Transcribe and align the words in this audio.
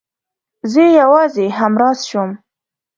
زه 0.71 0.81
يې 0.91 0.95
يوازې 1.01 1.45
همراز 1.59 1.99
شوم. 2.09 2.29